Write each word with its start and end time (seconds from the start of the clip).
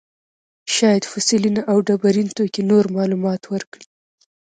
شاید 0.75 1.03
فسیلونه 1.11 1.61
او 1.71 1.77
ډبرین 1.87 2.27
توکي 2.37 2.61
نور 2.69 2.83
معلومات 2.97 3.41
ورکړي. 3.53 3.85